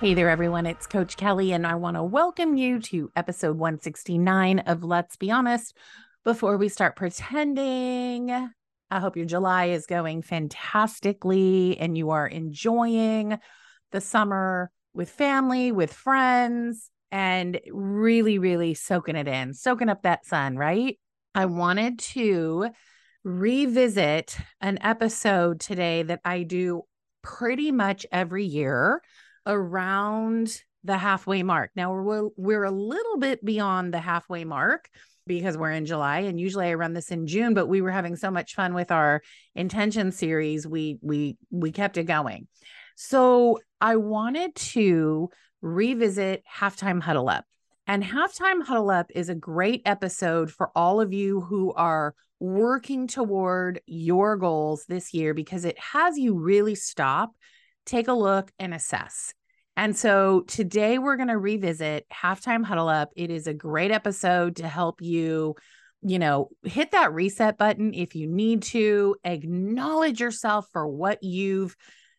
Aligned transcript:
Hey 0.00 0.14
there, 0.14 0.30
everyone. 0.30 0.64
It's 0.64 0.86
Coach 0.86 1.18
Kelly, 1.18 1.52
and 1.52 1.66
I 1.66 1.74
want 1.74 1.98
to 1.98 2.02
welcome 2.02 2.56
you 2.56 2.80
to 2.80 3.12
episode 3.16 3.58
169 3.58 4.60
of 4.60 4.82
Let's 4.82 5.16
Be 5.16 5.30
Honest. 5.30 5.76
Before 6.24 6.56
we 6.56 6.70
start 6.70 6.96
pretending, 6.96 8.30
I 8.30 8.98
hope 8.98 9.18
your 9.18 9.26
July 9.26 9.66
is 9.66 9.84
going 9.84 10.22
fantastically 10.22 11.76
and 11.78 11.98
you 11.98 12.12
are 12.12 12.26
enjoying 12.26 13.38
the 13.92 14.00
summer 14.00 14.70
with 14.94 15.10
family, 15.10 15.70
with 15.70 15.92
friends, 15.92 16.90
and 17.12 17.60
really, 17.70 18.38
really 18.38 18.72
soaking 18.72 19.16
it 19.16 19.28
in, 19.28 19.52
soaking 19.52 19.90
up 19.90 20.04
that 20.04 20.24
sun, 20.24 20.56
right? 20.56 20.98
I 21.34 21.44
wanted 21.44 21.98
to 21.98 22.70
revisit 23.22 24.34
an 24.62 24.78
episode 24.80 25.60
today 25.60 26.04
that 26.04 26.22
I 26.24 26.44
do 26.44 26.84
pretty 27.22 27.70
much 27.70 28.06
every 28.10 28.46
year 28.46 29.02
around 29.46 30.62
the 30.84 30.96
halfway 30.96 31.42
mark. 31.42 31.70
Now 31.76 31.92
we're 31.92 32.28
we're 32.36 32.64
a 32.64 32.70
little 32.70 33.18
bit 33.18 33.44
beyond 33.44 33.92
the 33.92 34.00
halfway 34.00 34.44
mark 34.44 34.88
because 35.26 35.56
we're 35.56 35.72
in 35.72 35.86
July 35.86 36.20
and 36.20 36.40
usually 36.40 36.68
I 36.68 36.74
run 36.74 36.94
this 36.94 37.10
in 37.10 37.26
June 37.26 37.54
but 37.54 37.66
we 37.66 37.82
were 37.82 37.90
having 37.90 38.16
so 38.16 38.30
much 38.30 38.54
fun 38.54 38.74
with 38.74 38.90
our 38.90 39.22
intention 39.54 40.12
series 40.12 40.66
we 40.66 40.98
we 41.02 41.36
we 41.50 41.72
kept 41.72 41.98
it 41.98 42.04
going. 42.04 42.48
So 42.96 43.60
I 43.80 43.96
wanted 43.96 44.54
to 44.56 45.30
revisit 45.62 46.42
halftime 46.50 47.00
huddle 47.00 47.28
up. 47.28 47.44
And 47.86 48.02
halftime 48.02 48.62
huddle 48.62 48.90
up 48.90 49.10
is 49.14 49.28
a 49.28 49.34
great 49.34 49.82
episode 49.84 50.50
for 50.50 50.70
all 50.76 51.00
of 51.00 51.12
you 51.12 51.40
who 51.40 51.72
are 51.72 52.14
working 52.38 53.06
toward 53.06 53.80
your 53.86 54.36
goals 54.36 54.84
this 54.86 55.12
year 55.12 55.34
because 55.34 55.64
it 55.64 55.78
has 55.78 56.16
you 56.16 56.38
really 56.38 56.74
stop 56.74 57.32
take 57.90 58.08
a 58.08 58.12
look 58.12 58.50
and 58.58 58.72
assess. 58.72 59.34
And 59.76 59.96
so 59.96 60.42
today 60.42 60.98
we're 60.98 61.16
going 61.16 61.28
to 61.28 61.38
revisit 61.38 62.06
Halftime 62.12 62.64
Huddle 62.64 62.88
Up. 62.88 63.10
It 63.16 63.30
is 63.30 63.46
a 63.46 63.54
great 63.54 63.90
episode 63.90 64.56
to 64.56 64.68
help 64.68 65.02
you, 65.02 65.56
you 66.02 66.18
know, 66.18 66.50
hit 66.62 66.92
that 66.92 67.12
reset 67.12 67.58
button 67.58 67.92
if 67.94 68.14
you 68.14 68.28
need 68.28 68.62
to, 68.62 69.16
acknowledge 69.24 70.20
yourself 70.20 70.66
for 70.72 70.86
what 70.86 71.22
you've 71.22 71.74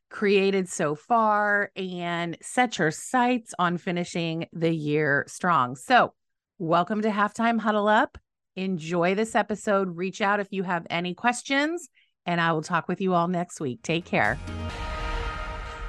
created 0.10 0.68
so 0.68 0.94
far, 0.94 1.72
and 1.78 2.38
set 2.42 2.78
your 2.78 2.92
sights 2.92 3.54
on 3.58 3.78
finishing 3.78 4.48
the 4.52 4.74
year 4.74 5.24
strong. 5.28 5.78
So, 5.78 6.14
welcome 6.58 7.02
to 7.04 7.10
Halftime 7.10 7.60
Huddle 7.60 7.88
Up. 7.88 8.18
Enjoy 8.58 9.16
this 9.16 9.36
episode. 9.36 9.96
Reach 9.96 10.20
out 10.20 10.42
if 10.42 10.48
you 10.52 10.64
have 10.64 10.86
any 10.90 11.14
questions, 11.14 11.88
and 12.26 12.42
I 12.42 12.52
will 12.52 12.62
talk 12.62 12.90
with 12.90 13.00
you 13.00 13.14
all 13.14 13.30
next 13.30 13.62
week. 13.62 13.84
Take 13.84 14.04
care. 14.04 14.38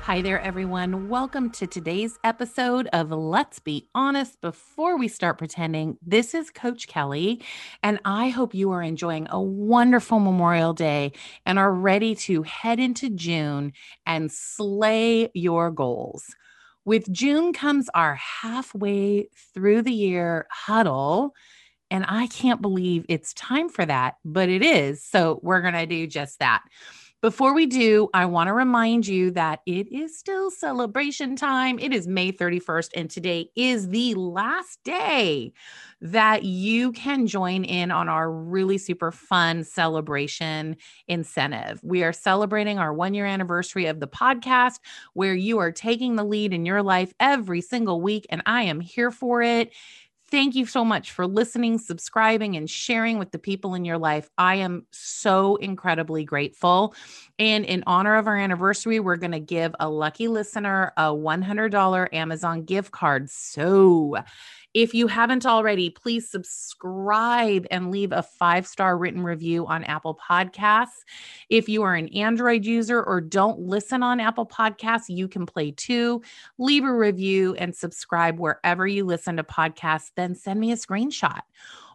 Hi 0.03 0.21
there, 0.21 0.41
everyone. 0.41 1.09
Welcome 1.09 1.51
to 1.51 1.69
today's 1.69 2.19
episode 2.25 2.89
of 2.93 3.13
Let's 3.13 3.61
Be 3.61 3.89
Honest. 3.95 4.41
Before 4.41 4.99
we 4.99 5.07
start 5.07 5.39
pretending, 5.39 5.97
this 6.03 6.35
is 6.35 6.51
Coach 6.51 6.89
Kelly, 6.89 7.41
and 7.85 8.01
I 8.05 8.31
hope 8.31 8.53
you 8.53 8.73
are 8.73 8.83
enjoying 8.83 9.29
a 9.31 9.41
wonderful 9.41 10.19
Memorial 10.19 10.73
Day 10.73 11.13
and 11.47 11.57
are 11.57 11.73
ready 11.73 12.17
to 12.17 12.43
head 12.43 12.81
into 12.81 13.11
June 13.11 13.75
and 14.05 14.33
slay 14.33 15.31
your 15.35 15.71
goals. 15.71 16.35
With 16.85 17.11
June 17.13 17.53
comes 17.53 17.89
our 17.95 18.17
halfway 18.17 19.29
through 19.55 19.83
the 19.83 19.93
year 19.93 20.49
huddle. 20.51 21.33
And 21.93 22.07
I 22.09 22.27
can't 22.29 22.63
believe 22.63 23.05
it's 23.11 23.35
time 23.35 23.69
for 23.69 23.85
that, 23.85 24.15
but 24.25 24.49
it 24.49 24.63
is. 24.63 25.05
So 25.05 25.41
we're 25.43 25.61
going 25.61 25.75
to 25.75 25.85
do 25.85 26.07
just 26.07 26.39
that. 26.39 26.63
Before 27.23 27.55
we 27.55 27.67
do, 27.67 28.09
I 28.13 28.27
want 28.27 28.49
to 28.49 28.53
remind 28.53 29.07
you 29.07 29.31
that 29.31 29.61
it 29.65 29.87
is 29.93 30.19
still 30.19 30.51
celebration 30.51 31.37
time. 31.37 31.79
It 31.79 31.93
is 31.95 32.09
May 32.09 32.33
31st, 32.33 32.91
and 32.97 33.09
today 33.09 33.49
is 33.55 33.91
the 33.91 34.15
last 34.17 34.81
day 34.83 35.53
that 36.01 36.43
you 36.43 36.91
can 36.91 37.29
join 37.29 37.63
in 37.63 37.93
on 37.93 38.09
our 38.09 38.29
really 38.29 38.77
super 38.77 39.13
fun 39.13 39.63
celebration 39.63 40.77
incentive. 41.07 41.79
We 41.85 42.03
are 42.03 42.13
celebrating 42.13 42.81
our 42.81 42.93
one 42.93 43.15
year 43.15 43.27
anniversary 43.27 43.87
of 43.87 44.01
the 44.01 44.09
podcast, 44.09 44.81
where 45.15 45.35
you 45.37 45.59
are 45.59 45.71
taking 45.71 46.17
the 46.17 46.25
lead 46.25 46.53
in 46.53 46.67
your 46.67 46.83
life 46.83 47.13
every 47.21 47.61
single 47.61 48.01
week, 48.01 48.27
and 48.31 48.43
I 48.47 48.63
am 48.63 48.81
here 48.81 49.13
for 49.13 49.43
it. 49.43 49.73
Thank 50.33 50.55
you 50.55 50.65
so 50.65 50.83
much 50.83 51.13
for 51.13 51.27
listening, 51.27 51.79
subscribing, 51.79 52.57
and 52.57 52.69
sharing 52.69 53.19
with 53.19 53.33
the 53.33 53.39
people 53.39 53.75
in 53.75 53.85
your 53.85 53.99
life. 53.99 54.31
I 54.39 54.55
am 54.55 54.87
so 54.91 55.57
incredibly 55.57 56.25
grateful. 56.25 56.95
And 57.39 57.67
in 57.67 57.85
honor 57.87 58.17
of 58.17 58.27
our 58.27 58.39
anniversary, 58.39 58.99
we're 58.99 59.17
going 59.17 59.33
to 59.33 59.41
give 59.41 59.75
a 59.79 59.91
lucky 59.91 60.29
listener 60.29 60.95
a 60.97 61.11
$100 61.11 62.15
Amazon 62.15 62.63
gift 62.63 62.93
card. 62.93 63.29
So, 63.29 64.17
if 64.75 64.95
you 64.95 65.07
haven't 65.07 65.45
already, 65.45 65.91
please 65.91 66.31
subscribe 66.31 67.67
and 67.71 67.91
leave 67.91 68.11
a 68.11 68.23
five 68.23 68.67
star 68.67 68.97
written 68.97 69.23
review 69.23 69.67
on 69.67 69.85
Apple 69.85 70.19
Podcasts. 70.19 71.05
If 71.51 71.69
you 71.69 71.83
are 71.83 71.95
an 71.95 72.09
Android 72.09 72.65
user 72.65 73.03
or 73.03 73.21
don't 73.21 73.59
listen 73.61 74.03
on 74.03 74.19
Apple 74.19 74.47
Podcasts, 74.47 75.09
you 75.09 75.29
can 75.29 75.45
play 75.45 75.73
too. 75.73 76.23
Leave 76.59 76.85
a 76.85 76.93
review 76.93 77.55
and 77.57 77.77
subscribe 77.77 78.41
wherever 78.41 78.87
you 78.87 79.05
listen 79.05 79.37
to 79.37 79.45
podcasts. 79.45 80.11
Then 80.23 80.37
send 80.37 80.61
me 80.61 80.71
a 80.71 80.77
screenshot 80.77 81.41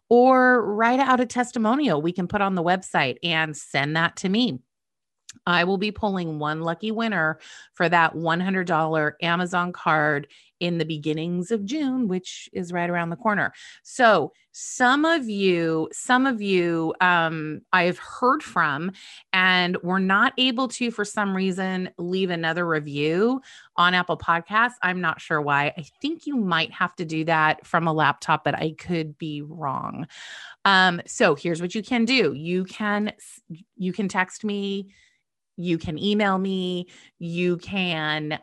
or 0.09 0.61
write 0.61 0.99
out 0.99 1.21
a 1.21 1.25
testimonial 1.25 2.01
we 2.01 2.11
can 2.11 2.27
put 2.27 2.41
on 2.41 2.55
the 2.55 2.63
website 2.63 3.15
and 3.23 3.55
send 3.55 3.95
that 3.95 4.17
to 4.17 4.27
me. 4.27 4.59
I 5.45 5.63
will 5.63 5.77
be 5.77 5.91
pulling 5.91 6.39
one 6.39 6.61
lucky 6.61 6.91
winner 6.91 7.39
for 7.73 7.87
that 7.89 8.15
$100 8.15 9.13
Amazon 9.21 9.71
card 9.73 10.27
in 10.59 10.77
the 10.77 10.85
beginnings 10.85 11.51
of 11.51 11.65
June, 11.65 12.07
which 12.07 12.49
is 12.53 12.73
right 12.73 12.89
around 12.89 13.09
the 13.09 13.15
corner. 13.15 13.53
So, 13.83 14.33
some 14.59 15.05
of 15.05 15.29
you, 15.29 15.87
some 15.91 16.25
of 16.25 16.41
you, 16.41 16.95
um, 16.99 17.61
I've 17.73 17.99
heard 17.99 18.41
from, 18.41 18.91
and 19.31 19.77
we're 19.83 19.99
not 19.99 20.33
able 20.39 20.67
to, 20.69 20.89
for 20.89 21.05
some 21.05 21.35
reason, 21.35 21.91
leave 21.99 22.31
another 22.31 22.67
review 22.67 23.39
on 23.75 23.93
Apple 23.93 24.17
Podcasts. 24.17 24.73
I'm 24.81 24.99
not 24.99 25.21
sure 25.21 25.39
why. 25.43 25.73
I 25.77 25.85
think 26.01 26.25
you 26.25 26.35
might 26.35 26.71
have 26.71 26.95
to 26.95 27.05
do 27.05 27.23
that 27.25 27.67
from 27.67 27.85
a 27.87 27.93
laptop, 27.93 28.43
but 28.43 28.55
I 28.55 28.73
could 28.79 29.15
be 29.19 29.43
wrong. 29.43 30.07
Um, 30.65 31.01
so 31.05 31.35
here's 31.35 31.61
what 31.61 31.75
you 31.75 31.83
can 31.83 32.03
do: 32.03 32.33
you 32.33 32.63
can 32.63 33.13
you 33.75 33.93
can 33.93 34.07
text 34.07 34.43
me 34.43 34.89
you 35.57 35.77
can 35.77 35.99
email 35.99 36.37
me, 36.37 36.87
you 37.19 37.57
can 37.57 38.39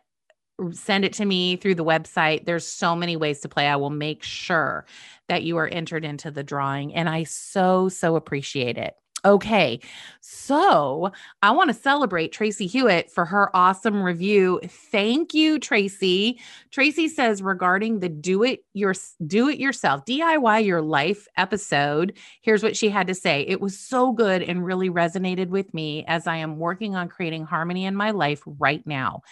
send 0.73 1.05
it 1.05 1.15
to 1.15 1.25
me 1.25 1.57
through 1.57 1.75
the 1.75 1.85
website. 1.85 2.45
There's 2.45 2.67
so 2.67 2.95
many 2.95 3.17
ways 3.17 3.41
to 3.41 3.49
play. 3.49 3.67
I 3.67 3.77
will 3.77 3.91
make 3.91 4.23
sure 4.23 4.85
that 5.29 5.43
you 5.43 5.57
are 5.57 5.67
entered 5.67 6.05
into 6.05 6.31
the 6.31 6.45
drawing. 6.45 6.95
And 6.95 7.09
I 7.09 7.25
so, 7.25 7.89
so 7.89 8.17
appreciate 8.17 8.79
it. 8.79 8.95
Okay, 9.27 9.81
so 10.21 11.11
I 11.41 11.51
want 11.53 11.69
to 11.69 11.75
celebrate 11.75 12.31
Tracy 12.31 12.67
Hewitt 12.67 13.11
for 13.11 13.25
her 13.25 13.49
awesome 13.57 14.03
review. 14.03 14.61
Thank 14.67 15.33
you, 15.33 15.59
Tracy. 15.59 16.39
Tracy 16.71 17.09
says 17.09 17.41
regarding 17.41 18.01
the 18.01 18.11
do 18.11 18.43
it 18.43 18.65
your 18.75 18.93
do 19.27 19.49
it 19.49 19.59
yourself 19.59 20.05
DIY 20.05 20.59
your 20.61 20.83
life 20.83 21.27
episode. 21.39 22.13
Here's 22.43 22.63
what 22.63 22.77
she 22.77 22.91
had 22.91 23.07
to 23.07 23.15
say. 23.15 23.47
It 23.49 23.63
was 23.63 23.79
so 23.79 24.13
good 24.13 24.43
and 24.43 24.63
really 24.63 24.91
resonated 24.91 25.49
with 25.49 25.73
me 25.73 26.05
as 26.07 26.27
I 26.27 26.37
am 26.37 26.59
working 26.59 26.95
on 26.95 27.09
creating 27.09 27.47
harmony 27.47 27.87
in 27.87 27.97
my 27.97 28.11
life 28.11 28.43
right 28.47 28.87
now. 28.87 29.23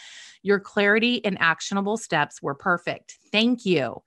Your 0.42 0.58
clarity 0.58 1.22
and 1.22 1.36
actionable 1.38 1.98
steps 1.98 2.40
were 2.40 2.54
perfect. 2.54 3.18
Thank 3.30 3.66
you. 3.66 4.02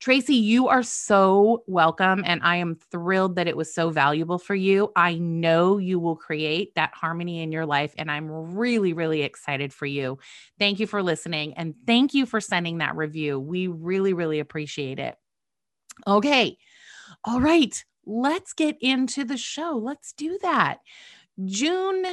Tracy, 0.00 0.36
you 0.36 0.68
are 0.68 0.84
so 0.84 1.64
welcome. 1.66 2.22
And 2.24 2.40
I 2.44 2.56
am 2.56 2.76
thrilled 2.90 3.34
that 3.34 3.48
it 3.48 3.56
was 3.56 3.74
so 3.74 3.90
valuable 3.90 4.38
for 4.38 4.54
you. 4.54 4.92
I 4.94 5.14
know 5.14 5.78
you 5.78 5.98
will 5.98 6.14
create 6.14 6.74
that 6.76 6.94
harmony 6.94 7.42
in 7.42 7.50
your 7.50 7.66
life. 7.66 7.94
And 7.98 8.10
I'm 8.10 8.56
really, 8.56 8.92
really 8.92 9.22
excited 9.22 9.72
for 9.72 9.86
you. 9.86 10.18
Thank 10.58 10.78
you 10.78 10.86
for 10.86 11.02
listening. 11.02 11.54
And 11.54 11.74
thank 11.84 12.14
you 12.14 12.26
for 12.26 12.40
sending 12.40 12.78
that 12.78 12.96
review. 12.96 13.40
We 13.40 13.66
really, 13.66 14.12
really 14.12 14.38
appreciate 14.38 15.00
it. 15.00 15.16
Okay. 16.06 16.56
All 17.24 17.40
right. 17.40 17.84
Let's 18.06 18.52
get 18.52 18.76
into 18.80 19.24
the 19.24 19.36
show. 19.36 19.80
Let's 19.82 20.12
do 20.12 20.38
that. 20.42 20.78
June 21.44 22.04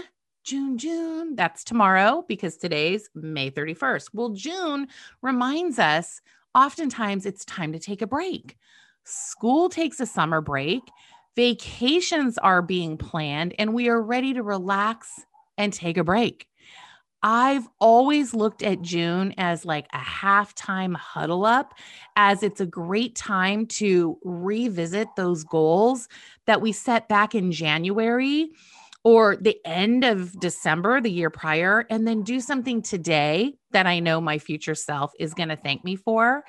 June, 0.45 0.77
June. 0.77 1.35
That's 1.35 1.63
tomorrow 1.63 2.23
because 2.27 2.55
today's 2.55 3.09
May 3.15 3.49
31st. 3.49 4.09
Well, 4.13 4.29
June 4.29 4.87
reminds 5.23 5.79
us 5.79 6.21
oftentimes 6.55 7.25
it's 7.25 7.45
time 7.45 7.73
to 7.73 7.79
take 7.79 8.01
a 8.01 8.07
break. 8.07 8.57
School 9.03 9.69
takes 9.69 9.99
a 9.99 10.05
summer 10.05 10.41
break, 10.41 10.81
vacations 11.35 12.37
are 12.37 12.61
being 12.61 12.97
planned, 12.97 13.53
and 13.59 13.73
we 13.73 13.89
are 13.89 14.01
ready 14.01 14.33
to 14.33 14.41
relax 14.41 15.25
and 15.57 15.71
take 15.71 15.97
a 15.97 16.03
break. 16.03 16.47
I've 17.21 17.67
always 17.79 18.35
looked 18.35 18.61
at 18.61 18.83
June 18.83 19.33
as 19.37 19.65
like 19.65 19.87
a 19.93 19.97
halftime 19.97 20.95
huddle 20.95 21.43
up, 21.43 21.73
as 22.15 22.43
it's 22.43 22.61
a 22.61 22.67
great 22.67 23.15
time 23.15 23.65
to 23.67 24.19
revisit 24.23 25.07
those 25.17 25.43
goals 25.43 26.07
that 26.45 26.61
we 26.61 26.71
set 26.71 27.09
back 27.09 27.33
in 27.33 27.51
January 27.51 28.51
or 29.05 29.37
the 29.37 29.57
end 29.63 30.03
of 30.03 30.37
December 30.39 30.99
the 30.99 31.11
year 31.11 31.29
prior, 31.29 31.85
and 31.91 32.07
then 32.07 32.23
do 32.23 32.39
something 32.41 32.81
today 32.81 33.53
that 33.71 33.85
I 33.85 33.99
know 33.99 34.19
my 34.19 34.39
future 34.39 34.73
self 34.73 35.13
is 35.19 35.35
going 35.35 35.49
to 35.49 35.55
thank 35.55 35.83
me 35.83 35.95
for. 35.95 36.43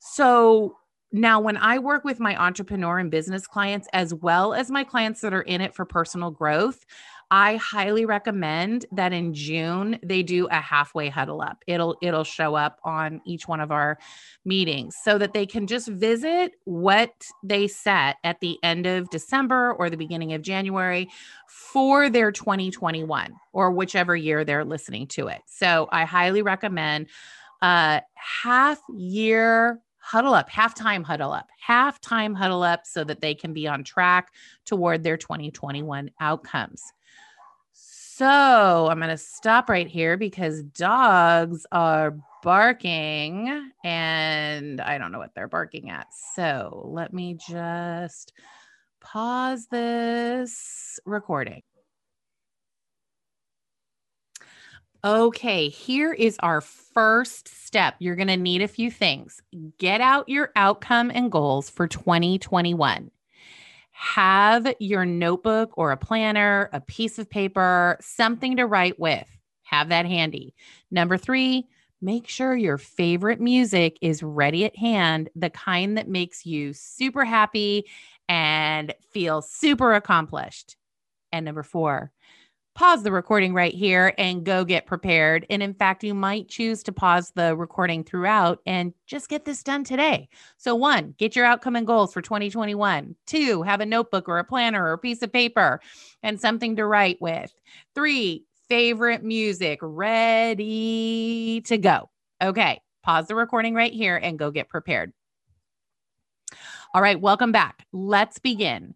So 0.00 0.76
now, 1.12 1.40
when 1.40 1.56
I 1.56 1.78
work 1.78 2.04
with 2.04 2.20
my 2.20 2.36
entrepreneur 2.36 2.98
and 2.98 3.10
business 3.10 3.46
clients, 3.46 3.88
as 3.94 4.12
well 4.12 4.52
as 4.52 4.70
my 4.70 4.84
clients 4.84 5.22
that 5.22 5.32
are 5.32 5.42
in 5.42 5.62
it 5.62 5.74
for 5.74 5.84
personal 5.86 6.30
growth, 6.30 6.84
I 7.30 7.56
highly 7.56 8.04
recommend 8.04 8.86
that 8.92 9.12
in 9.12 9.34
June 9.34 9.98
they 10.02 10.22
do 10.22 10.46
a 10.46 10.60
halfway 10.60 11.08
huddle 11.08 11.40
up. 11.40 11.64
It'll 11.66 11.96
it'll 12.02 12.24
show 12.24 12.54
up 12.54 12.78
on 12.84 13.20
each 13.24 13.48
one 13.48 13.60
of 13.60 13.70
our 13.70 13.98
meetings 14.44 14.96
so 15.02 15.18
that 15.18 15.32
they 15.32 15.46
can 15.46 15.66
just 15.66 15.88
visit 15.88 16.52
what 16.64 17.12
they 17.42 17.66
set 17.68 18.16
at 18.24 18.40
the 18.40 18.58
end 18.62 18.86
of 18.86 19.10
December 19.10 19.72
or 19.74 19.90
the 19.90 19.96
beginning 19.96 20.32
of 20.32 20.42
January 20.42 21.08
for 21.48 22.10
their 22.10 22.30
2021 22.30 23.34
or 23.52 23.70
whichever 23.72 24.14
year 24.14 24.44
they're 24.44 24.64
listening 24.64 25.06
to 25.08 25.28
it. 25.28 25.40
So 25.46 25.88
I 25.90 26.04
highly 26.04 26.42
recommend 26.42 27.08
a 27.62 28.02
half 28.14 28.80
year 28.94 29.80
huddle 30.04 30.34
up, 30.34 30.50
halftime 30.50 31.02
huddle 31.02 31.32
up, 31.32 31.48
halftime 31.66 32.36
huddle 32.36 32.62
up 32.62 32.82
so 32.84 33.04
that 33.04 33.22
they 33.22 33.34
can 33.34 33.54
be 33.54 33.66
on 33.66 33.82
track 33.82 34.32
toward 34.66 35.02
their 35.02 35.16
2021 35.16 36.10
outcomes. 36.20 36.92
So 38.16 38.86
I'm 38.88 38.98
going 38.98 39.10
to 39.10 39.16
stop 39.16 39.68
right 39.68 39.88
here 39.88 40.16
because 40.16 40.62
dogs 40.62 41.66
are 41.72 42.16
barking 42.44 43.72
and 43.82 44.80
I 44.80 44.98
don't 44.98 45.10
know 45.10 45.18
what 45.18 45.34
they're 45.34 45.48
barking 45.48 45.90
at. 45.90 46.06
So 46.36 46.88
let 46.92 47.12
me 47.12 47.36
just 47.48 48.32
pause 49.00 49.66
this 49.66 51.00
recording. 51.04 51.62
Okay, 55.02 55.68
here 55.68 56.12
is 56.12 56.36
our 56.38 56.60
first 56.60 57.48
step. 57.66 57.96
You're 57.98 58.14
going 58.14 58.28
to 58.28 58.36
need 58.36 58.62
a 58.62 58.68
few 58.68 58.92
things. 58.92 59.42
Get 59.78 60.00
out 60.00 60.28
your 60.28 60.52
outcome 60.54 61.10
and 61.12 61.32
goals 61.32 61.68
for 61.68 61.88
2021 61.88 63.10
have 63.96 64.74
your 64.80 65.06
notebook 65.06 65.70
or 65.78 65.92
a 65.92 65.96
planner, 65.96 66.68
a 66.72 66.80
piece 66.80 67.18
of 67.20 67.30
paper, 67.30 67.96
something 68.00 68.56
to 68.56 68.66
write 68.66 68.98
with. 68.98 69.28
Have 69.62 69.88
that 69.90 70.04
handy. 70.04 70.54
Number 70.90 71.16
three, 71.16 71.68
make 72.02 72.28
sure 72.28 72.56
your 72.56 72.76
favorite 72.76 73.40
music 73.40 73.96
is 74.02 74.20
ready 74.20 74.64
at 74.64 74.76
hand, 74.76 75.30
the 75.36 75.48
kind 75.48 75.96
that 75.96 76.08
makes 76.08 76.44
you 76.44 76.72
super 76.72 77.24
happy 77.24 77.84
and 78.28 78.92
feel 79.12 79.40
super 79.40 79.94
accomplished. 79.94 80.76
And 81.30 81.44
number 81.44 81.62
four, 81.62 82.10
pause 82.74 83.04
the 83.04 83.12
recording 83.12 83.54
right 83.54 83.72
here 83.72 84.12
and 84.18 84.44
go 84.44 84.64
get 84.64 84.86
prepared. 84.86 85.46
And 85.48 85.62
in 85.62 85.74
fact, 85.74 86.02
you 86.02 86.12
might 86.12 86.48
choose 86.48 86.82
to 86.82 86.92
pause 86.92 87.30
the 87.34 87.56
recording 87.56 88.02
throughout 88.02 88.60
and 88.66 88.92
just 89.06 89.28
get 89.28 89.44
this 89.44 89.62
done 89.62 89.84
today. 89.84 90.28
So, 90.56 90.74
one, 90.74 91.14
get 91.16 91.36
your 91.36 91.44
outcome 91.44 91.76
and 91.76 91.86
goals 91.86 92.12
for 92.12 92.20
2021. 92.20 93.14
Two, 93.26 93.62
have 93.62 93.80
a 93.80 93.86
notebook 93.86 94.28
or 94.28 94.38
a 94.38 94.44
planner 94.44 94.84
or 94.84 94.92
a 94.92 94.98
piece 94.98 95.22
of 95.22 95.32
paper 95.32 95.80
and 96.22 96.40
something 96.40 96.74
to 96.76 96.86
write 96.86 97.20
with. 97.20 97.54
Three, 97.94 98.44
favorite 98.68 99.22
music 99.22 99.78
ready 99.80 101.60
to 101.66 101.78
go. 101.78 102.10
Okay, 102.42 102.80
pause 103.04 103.28
the 103.28 103.36
recording 103.36 103.74
right 103.74 103.92
here 103.92 104.16
and 104.16 104.38
go 104.38 104.50
get 104.50 104.68
prepared. 104.68 105.12
All 106.92 107.02
right, 107.02 107.20
welcome 107.20 107.52
back. 107.52 107.86
Let's 107.92 108.38
begin 108.38 108.94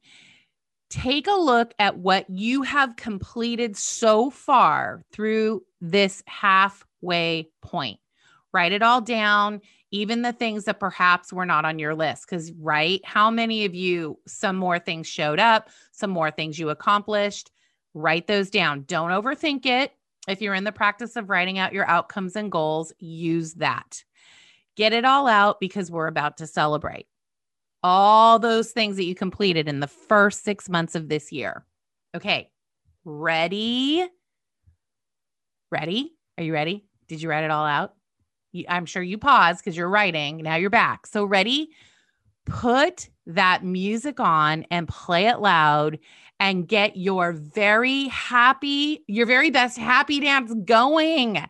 take 0.90 1.26
a 1.26 1.32
look 1.32 1.74
at 1.78 1.98
what 1.98 2.28
you 2.30 2.62
have 2.62 2.96
completed 2.96 3.76
so 3.76 4.30
far 4.30 5.02
through 5.12 5.62
this 5.80 6.22
halfway 6.26 7.50
point. 7.62 8.00
Write 8.52 8.72
it 8.72 8.82
all 8.82 9.00
down, 9.00 9.60
even 9.90 10.22
the 10.22 10.32
things 10.32 10.64
that 10.64 10.80
perhaps 10.80 11.32
were 11.32 11.46
not 11.46 11.64
on 11.64 11.78
your 11.78 11.94
list. 11.94 12.24
Because, 12.28 12.52
right, 12.52 13.00
how 13.04 13.30
many 13.30 13.64
of 13.64 13.74
you, 13.74 14.18
some 14.26 14.56
more 14.56 14.78
things 14.78 15.06
showed 15.06 15.38
up, 15.38 15.68
some 15.92 16.10
more 16.10 16.30
things 16.30 16.58
you 16.58 16.70
accomplished? 16.70 17.50
Write 17.94 18.26
those 18.26 18.50
down. 18.50 18.84
Don't 18.86 19.10
overthink 19.10 19.66
it. 19.66 19.92
If 20.26 20.40
you're 20.40 20.54
in 20.54 20.64
the 20.64 20.72
practice 20.72 21.16
of 21.16 21.30
writing 21.30 21.58
out 21.58 21.72
your 21.72 21.88
outcomes 21.88 22.36
and 22.36 22.52
goals, 22.52 22.92
use 22.98 23.54
that. 23.54 24.04
Get 24.76 24.92
it 24.92 25.04
all 25.04 25.26
out 25.26 25.60
because 25.60 25.90
we're 25.90 26.06
about 26.06 26.38
to 26.38 26.46
celebrate 26.46 27.06
all 27.82 28.38
those 28.38 28.72
things 28.72 28.96
that 28.96 29.04
you 29.04 29.14
completed 29.14 29.68
in 29.68 29.80
the 29.80 29.86
first 29.86 30.44
six 30.44 30.68
months 30.68 30.94
of 30.94 31.08
this 31.08 31.32
year. 31.32 31.64
Okay, 32.14 32.50
ready? 33.04 34.06
Ready? 35.70 36.14
Are 36.36 36.44
you 36.44 36.52
ready? 36.52 36.86
Did 37.08 37.22
you 37.22 37.28
write 37.28 37.44
it 37.44 37.50
all 37.50 37.66
out? 37.66 37.94
I'm 38.68 38.86
sure 38.86 39.02
you 39.02 39.18
paused 39.18 39.60
because 39.60 39.76
you're 39.76 39.88
writing. 39.88 40.38
Now 40.38 40.56
you're 40.56 40.70
back. 40.70 41.06
So, 41.06 41.24
ready? 41.24 41.70
Put 42.46 43.10
that 43.26 43.62
music 43.62 44.18
on 44.20 44.64
and 44.70 44.88
play 44.88 45.26
it 45.26 45.40
loud 45.40 45.98
and 46.40 46.66
get 46.66 46.96
your 46.96 47.32
very 47.32 48.08
happy, 48.08 49.04
your 49.06 49.26
very 49.26 49.50
best 49.50 49.76
happy 49.76 50.20
dance 50.20 50.54
going. 50.64 51.44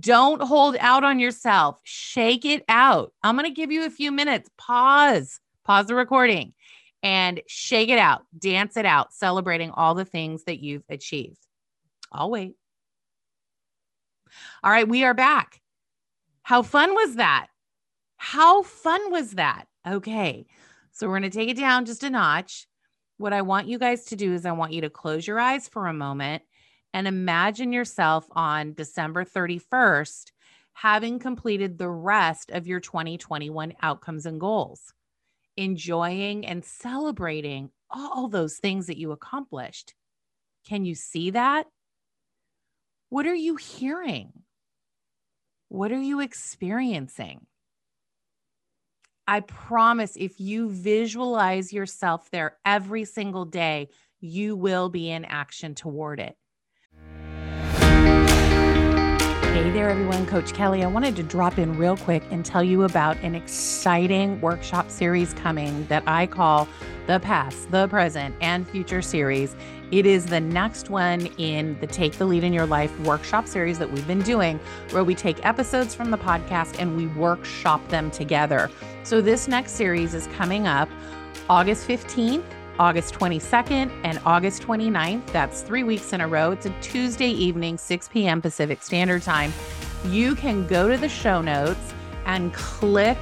Don't 0.00 0.40
hold 0.40 0.76
out 0.80 1.04
on 1.04 1.18
yourself. 1.18 1.80
Shake 1.82 2.46
it 2.46 2.64
out. 2.68 3.12
I'm 3.22 3.36
going 3.36 3.48
to 3.48 3.54
give 3.54 3.70
you 3.70 3.84
a 3.84 3.90
few 3.90 4.10
minutes. 4.10 4.48
Pause 4.56 5.38
pause 5.64 5.86
the 5.86 5.94
recording 5.94 6.54
and 7.02 7.40
shake 7.46 7.88
it 7.88 7.98
out, 7.98 8.22
dance 8.36 8.76
it 8.76 8.86
out, 8.86 9.12
celebrating 9.12 9.70
all 9.70 9.94
the 9.94 10.04
things 10.04 10.44
that 10.44 10.60
you've 10.60 10.84
achieved. 10.88 11.38
I'll 12.12 12.30
wait. 12.30 12.54
All 14.62 14.70
right, 14.70 14.88
we 14.88 15.04
are 15.04 15.14
back. 15.14 15.60
How 16.42 16.62
fun 16.62 16.94
was 16.94 17.16
that? 17.16 17.48
How 18.16 18.62
fun 18.62 19.10
was 19.10 19.32
that? 19.32 19.64
Okay, 19.86 20.46
so 20.92 21.06
we're 21.06 21.18
going 21.18 21.30
to 21.30 21.36
take 21.38 21.48
it 21.48 21.56
down 21.56 21.86
just 21.86 22.04
a 22.04 22.10
notch. 22.10 22.66
What 23.18 23.32
I 23.32 23.42
want 23.42 23.68
you 23.68 23.78
guys 23.78 24.06
to 24.06 24.16
do 24.16 24.32
is, 24.32 24.46
I 24.46 24.52
want 24.52 24.72
you 24.72 24.82
to 24.82 24.90
close 24.90 25.26
your 25.26 25.40
eyes 25.40 25.68
for 25.68 25.86
a 25.86 25.92
moment 25.92 26.42
and 26.94 27.08
imagine 27.08 27.72
yourself 27.72 28.26
on 28.32 28.74
December 28.74 29.24
31st 29.24 30.30
having 30.74 31.18
completed 31.18 31.78
the 31.78 31.88
rest 31.88 32.50
of 32.50 32.66
your 32.66 32.80
2021 32.80 33.74
outcomes 33.82 34.26
and 34.26 34.40
goals 34.40 34.92
enjoying 35.56 36.46
and 36.46 36.64
celebrating 36.64 37.70
all 37.90 38.28
those 38.28 38.56
things 38.56 38.86
that 38.86 38.98
you 38.98 39.12
accomplished. 39.12 39.94
Can 40.66 40.84
you 40.84 40.94
see 40.94 41.30
that? 41.30 41.66
What 43.08 43.26
are 43.26 43.34
you 43.34 43.56
hearing? 43.56 44.32
What 45.68 45.92
are 45.92 46.00
you 46.00 46.20
experiencing? 46.20 47.46
I 49.26 49.40
promise 49.40 50.16
if 50.16 50.40
you 50.40 50.68
visualize 50.68 51.72
yourself 51.72 52.30
there 52.30 52.58
every 52.64 53.04
single 53.04 53.44
day, 53.44 53.88
you 54.20 54.56
will 54.56 54.88
be 54.88 55.10
in 55.10 55.24
action 55.24 55.74
toward 55.74 56.20
it. 56.20 56.36
Hey 59.52 59.68
there, 59.68 59.90
everyone. 59.90 60.24
Coach 60.24 60.54
Kelly. 60.54 60.82
I 60.82 60.86
wanted 60.86 61.14
to 61.16 61.22
drop 61.22 61.58
in 61.58 61.76
real 61.76 61.98
quick 61.98 62.22
and 62.30 62.42
tell 62.42 62.64
you 62.64 62.84
about 62.84 63.18
an 63.18 63.34
exciting 63.34 64.40
workshop 64.40 64.90
series 64.90 65.34
coming 65.34 65.86
that 65.88 66.02
I 66.06 66.26
call 66.26 66.66
the 67.06 67.20
Past, 67.20 67.70
the 67.70 67.86
Present, 67.88 68.34
and 68.40 68.66
Future 68.66 69.02
series. 69.02 69.54
It 69.90 70.06
is 70.06 70.24
the 70.24 70.40
next 70.40 70.88
one 70.88 71.26
in 71.36 71.78
the 71.80 71.86
Take 71.86 72.14
the 72.14 72.24
Lead 72.24 72.44
in 72.44 72.54
Your 72.54 72.64
Life 72.64 72.98
workshop 73.00 73.46
series 73.46 73.78
that 73.78 73.92
we've 73.92 74.06
been 74.06 74.22
doing, 74.22 74.58
where 74.90 75.04
we 75.04 75.14
take 75.14 75.44
episodes 75.44 75.94
from 75.94 76.10
the 76.10 76.18
podcast 76.18 76.78
and 76.78 76.96
we 76.96 77.08
workshop 77.08 77.86
them 77.88 78.10
together. 78.10 78.70
So, 79.02 79.20
this 79.20 79.48
next 79.48 79.72
series 79.72 80.14
is 80.14 80.28
coming 80.28 80.66
up 80.66 80.88
August 81.50 81.86
15th, 81.86 82.42
August 82.78 83.14
22nd, 83.14 83.90
and 84.04 84.20
August 84.24 84.62
29th. 84.62 85.26
That's 85.26 85.62
three 85.62 85.82
weeks 85.82 86.12
in 86.12 86.20
a 86.20 86.28
row. 86.28 86.52
It's 86.52 86.66
a 86.66 86.70
Tuesday 86.80 87.28
evening, 87.28 87.78
6 87.78 88.08
p.m. 88.08 88.40
Pacific 88.40 88.82
Standard 88.82 89.22
Time. 89.22 89.52
You 90.06 90.34
can 90.34 90.66
go 90.66 90.88
to 90.88 90.96
the 90.96 91.08
show 91.08 91.40
notes 91.40 91.92
and 92.26 92.52
click 92.54 93.18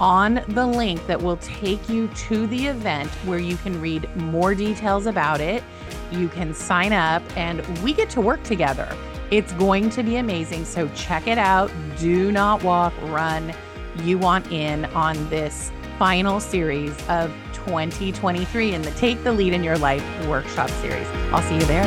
on 0.00 0.42
the 0.48 0.66
link 0.66 1.06
that 1.06 1.20
will 1.20 1.36
take 1.38 1.88
you 1.88 2.08
to 2.08 2.46
the 2.48 2.66
event 2.66 3.08
where 3.26 3.38
you 3.38 3.56
can 3.58 3.80
read 3.80 4.08
more 4.16 4.54
details 4.54 5.06
about 5.06 5.40
it. 5.40 5.62
You 6.10 6.28
can 6.28 6.54
sign 6.54 6.92
up 6.92 7.22
and 7.36 7.66
we 7.78 7.92
get 7.92 8.10
to 8.10 8.20
work 8.20 8.42
together. 8.42 8.88
It's 9.30 9.52
going 9.54 9.90
to 9.90 10.02
be 10.02 10.16
amazing. 10.16 10.64
So 10.64 10.88
check 10.94 11.26
it 11.26 11.38
out. 11.38 11.70
Do 11.98 12.32
not 12.32 12.62
walk, 12.62 12.92
run. 13.04 13.54
You 14.02 14.18
want 14.18 14.50
in 14.50 14.84
on 14.86 15.28
this 15.28 15.70
final 16.02 16.40
series 16.40 16.90
of 17.08 17.30
2023 17.52 18.74
in 18.74 18.82
the 18.82 18.90
Take 18.90 19.22
the 19.22 19.32
Lead 19.32 19.52
in 19.52 19.62
Your 19.62 19.78
Life 19.78 20.02
workshop 20.26 20.68
series. 20.68 21.06
I'll 21.30 21.42
see 21.42 21.54
you 21.54 21.64
there. 21.66 21.84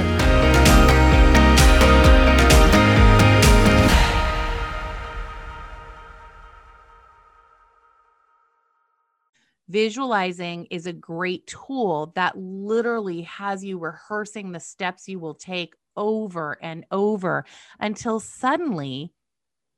Visualizing 9.67 10.67
is 10.71 10.87
a 10.87 10.93
great 10.93 11.45
tool 11.45 12.13
that 12.15 12.37
literally 12.37 13.23
has 13.23 13.65
you 13.65 13.77
rehearsing 13.77 14.53
the 14.53 14.61
steps 14.61 15.09
you 15.09 15.19
will 15.19 15.35
take 15.35 15.75
over 15.97 16.57
and 16.61 16.85
over 16.89 17.43
until 17.81 18.21
suddenly 18.21 19.11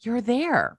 you're 0.01 0.21
there. 0.21 0.77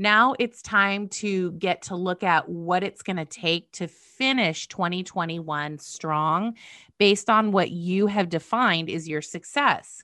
Now 0.00 0.34
it's 0.38 0.62
time 0.62 1.08
to 1.08 1.52
get 1.52 1.82
to 1.82 1.94
look 1.94 2.22
at 2.22 2.48
what 2.48 2.82
it's 2.82 3.02
going 3.02 3.18
to 3.18 3.26
take 3.26 3.70
to 3.72 3.86
finish 3.86 4.66
2021 4.66 5.76
strong 5.76 6.54
based 6.96 7.28
on 7.28 7.52
what 7.52 7.70
you 7.70 8.06
have 8.06 8.30
defined 8.30 8.88
is 8.88 9.06
your 9.06 9.20
success. 9.20 10.02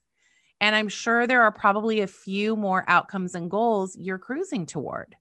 And 0.61 0.77
I'm 0.77 0.91
sure 0.91 1.27
there 1.27 1.45
are 1.45 1.51
probably 1.51 2.03
a 2.03 2.07
few 2.07 2.57
more 2.57 2.85
outcomes 2.87 3.35
and 3.35 3.51
goals 3.51 3.97
you're 3.99 4.19
cruising 4.19 4.67
toward. 4.67 5.17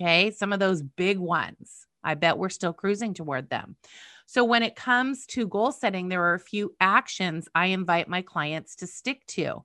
Okay. 0.00 0.30
Some 0.30 0.54
of 0.54 0.58
those 0.58 0.80
big 0.80 1.18
ones, 1.18 1.86
I 2.02 2.14
bet 2.14 2.38
we're 2.38 2.48
still 2.48 2.72
cruising 2.72 3.12
toward 3.12 3.50
them. 3.50 3.76
So, 4.24 4.42
when 4.42 4.62
it 4.62 4.74
comes 4.74 5.26
to 5.28 5.48
goal 5.48 5.70
setting, 5.70 6.08
there 6.08 6.24
are 6.24 6.34
a 6.34 6.40
few 6.40 6.74
actions 6.80 7.46
I 7.54 7.66
invite 7.66 8.08
my 8.08 8.22
clients 8.22 8.76
to 8.76 8.86
stick 8.86 9.26
to 9.28 9.64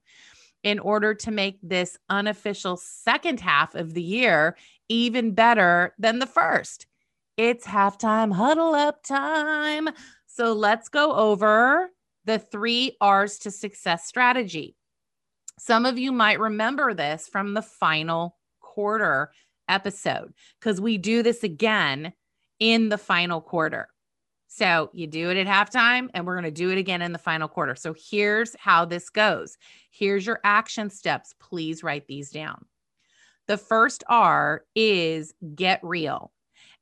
in 0.64 0.80
order 0.80 1.14
to 1.14 1.32
make 1.32 1.60
this 1.62 1.98
unofficial 2.10 2.78
second 2.78 3.40
half 3.40 3.76
of 3.76 3.94
the 3.94 4.02
year 4.02 4.56
even 4.90 5.34
better 5.34 5.94
than 5.98 6.20
the 6.20 6.26
first. 6.26 6.88
It's 7.38 7.66
halftime 7.66 8.34
huddle 8.34 8.76
up 8.76 9.04
time. 9.04 9.90
So, 10.26 10.54
let's 10.54 10.90
go 10.90 11.14
over 11.14 11.90
the 12.26 12.40
three 12.40 12.96
R's 13.02 13.40
to 13.40 13.52
success 13.52 14.08
strategy. 14.08 14.76
Some 15.60 15.86
of 15.86 15.98
you 15.98 16.12
might 16.12 16.40
remember 16.40 16.94
this 16.94 17.28
from 17.28 17.54
the 17.54 17.62
final 17.62 18.38
quarter 18.60 19.32
episode 19.68 20.34
because 20.60 20.82
we 20.82 20.98
do 20.98 21.24
this 21.24 21.44
again 21.44 22.14
in 22.60 22.90
the 22.90 22.98
final 22.98 23.42
quarter. 23.42 23.88
So 24.56 24.92
you 24.94 25.08
do 25.08 25.32
it 25.32 25.38
at 25.38 25.48
halftime, 25.48 26.10
and 26.14 26.28
we're 26.28 26.36
going 26.36 26.44
to 26.44 26.52
do 26.52 26.70
it 26.70 26.78
again 26.78 27.02
in 27.02 27.12
the 27.12 27.18
final 27.18 27.48
quarter. 27.48 27.74
So 27.74 27.96
here's 27.98 28.56
how 28.60 28.86
this 28.86 29.10
goes. 29.10 29.58
Here's 29.90 30.28
your 30.28 30.42
action 30.44 30.92
steps. 30.92 31.34
Please 31.40 31.82
write 31.82 32.06
these 32.06 32.30
down. 32.30 32.64
The 33.48 33.58
first 33.58 34.04
R 34.08 34.64
is 34.76 35.34
get 35.56 35.80
real. 35.82 36.32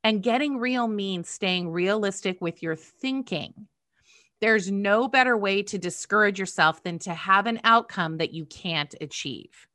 And 0.04 0.22
getting 0.22 0.58
real 0.58 0.86
means 0.86 1.30
staying 1.30 1.70
realistic 1.70 2.42
with 2.42 2.62
your 2.62 2.76
thinking. 2.76 3.54
There's 4.42 4.70
no 4.70 5.08
better 5.08 5.34
way 5.34 5.62
to 5.62 5.78
discourage 5.78 6.38
yourself 6.38 6.82
than 6.82 6.98
to 6.98 7.14
have 7.14 7.46
an 7.46 7.58
outcome 7.64 8.18
that 8.18 8.34
you 8.34 8.44
can't 8.44 8.94
achieve. 9.00 9.66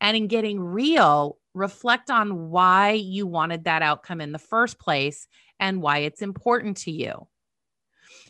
And 0.00 0.16
in 0.16 0.26
getting 0.26 0.58
real, 0.58 1.38
reflect 1.54 2.10
on 2.10 2.50
why 2.50 2.92
you 2.92 3.26
wanted 3.26 3.64
that 3.64 3.82
outcome 3.82 4.20
in 4.20 4.32
the 4.32 4.38
first 4.38 4.78
place 4.78 5.26
and 5.58 5.82
why 5.82 5.98
it's 5.98 6.22
important 6.22 6.76
to 6.78 6.90
you. 6.90 7.26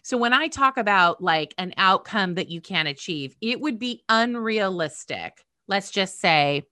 So, 0.03 0.17
when 0.17 0.33
I 0.33 0.49
talk 0.49 0.77
about 0.77 1.23
like 1.23 1.55
an 1.59 1.75
outcome 1.77 2.35
that 2.35 2.49
you 2.49 2.61
can 2.61 2.87
achieve, 2.87 3.37
it 3.41 3.61
would 3.61 3.79
be 3.79 4.03
unrealistic. 4.09 5.45
Let's 5.69 5.91
just 5.91 6.21
say 6.21 6.65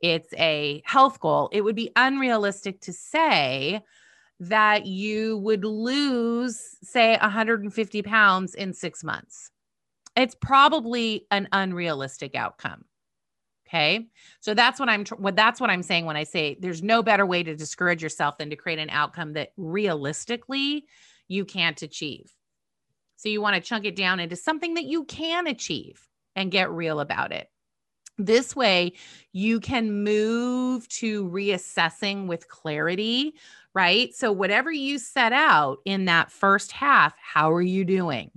it's 0.00 0.32
a 0.34 0.82
health 0.84 1.20
goal. 1.20 1.50
It 1.52 1.62
would 1.62 1.76
be 1.76 1.90
unrealistic 1.96 2.80
to 2.82 2.92
say 2.92 3.82
that 4.40 4.86
you 4.86 5.36
would 5.38 5.64
lose, 5.64 6.76
say, 6.82 7.16
150 7.20 8.02
pounds 8.02 8.54
in 8.54 8.72
six 8.72 9.04
months. 9.04 9.50
It's 10.16 10.34
probably 10.34 11.26
an 11.30 11.48
unrealistic 11.52 12.34
outcome. 12.34 12.84
Okay. 13.70 14.08
So 14.40 14.52
that's 14.52 14.80
what 14.80 14.88
I'm 14.88 15.04
what 15.06 15.36
that's 15.36 15.60
what 15.60 15.70
I'm 15.70 15.84
saying 15.84 16.04
when 16.04 16.16
I 16.16 16.24
say 16.24 16.56
there's 16.58 16.82
no 16.82 17.04
better 17.04 17.24
way 17.24 17.44
to 17.44 17.54
discourage 17.54 18.02
yourself 18.02 18.36
than 18.36 18.50
to 18.50 18.56
create 18.56 18.80
an 18.80 18.90
outcome 18.90 19.34
that 19.34 19.52
realistically 19.56 20.86
you 21.28 21.44
can't 21.44 21.80
achieve. 21.80 22.32
So 23.16 23.28
you 23.28 23.40
want 23.40 23.54
to 23.54 23.60
chunk 23.60 23.84
it 23.84 23.94
down 23.94 24.18
into 24.18 24.34
something 24.34 24.74
that 24.74 24.86
you 24.86 25.04
can 25.04 25.46
achieve 25.46 26.08
and 26.34 26.50
get 26.50 26.70
real 26.72 26.98
about 26.98 27.30
it. 27.30 27.48
This 28.18 28.56
way 28.56 28.94
you 29.32 29.60
can 29.60 30.02
move 30.02 30.88
to 30.88 31.28
reassessing 31.28 32.26
with 32.26 32.48
clarity, 32.48 33.34
right? 33.72 34.12
So 34.14 34.32
whatever 34.32 34.72
you 34.72 34.98
set 34.98 35.32
out 35.32 35.78
in 35.84 36.06
that 36.06 36.32
first 36.32 36.72
half, 36.72 37.14
how 37.22 37.52
are 37.52 37.62
you 37.62 37.84
doing? 37.84 38.32